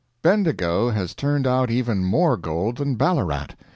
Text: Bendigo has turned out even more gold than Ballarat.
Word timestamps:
Bendigo 0.23 0.89
has 0.89 1.13
turned 1.13 1.45
out 1.45 1.69
even 1.69 2.03
more 2.03 2.35
gold 2.35 2.77
than 2.77 2.95
Ballarat. 2.95 3.49